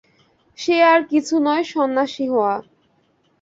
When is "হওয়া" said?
2.29-2.55